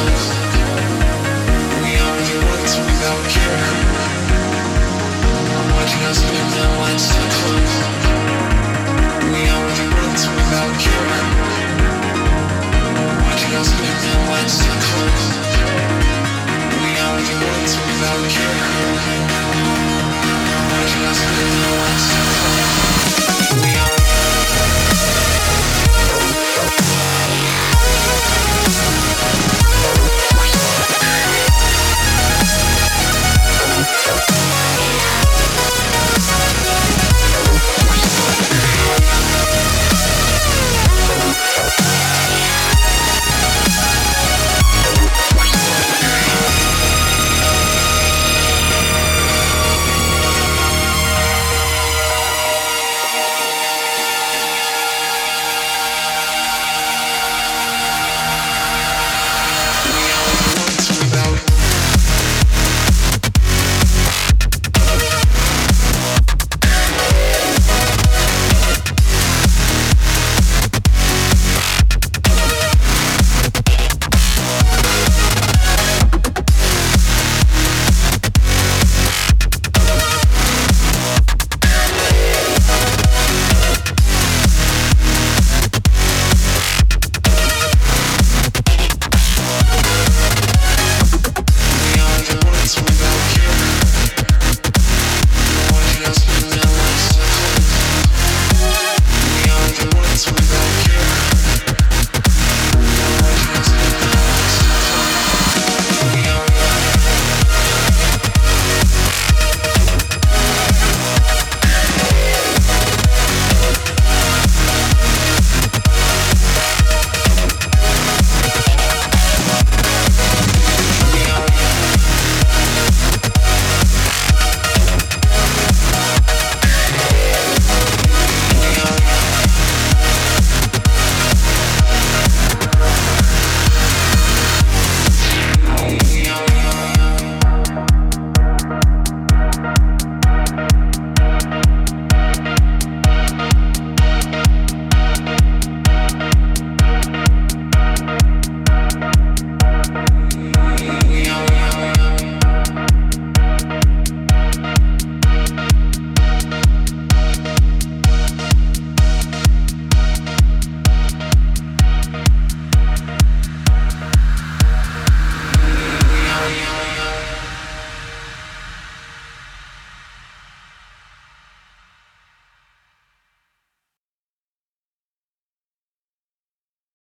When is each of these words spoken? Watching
Watching 0.00 0.29